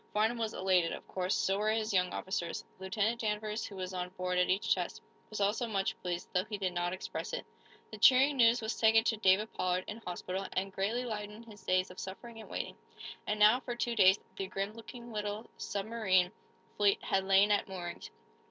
[0.15, 1.35] Farnum was elated, of course.
[1.35, 2.65] So were his young officers.
[2.79, 6.57] Lieutenant Danvers, who was on board at each test, was also much pleased, though he
[6.57, 7.45] did not express it.
[7.91, 11.91] The cheering news was taken to David Pollard, in hospital, and greatly lightened his days
[11.91, 12.77] of suffering and waiting.
[13.27, 16.31] And now, for two days, the grim looking little submarine
[16.77, 18.09] fleet had lain at moorings.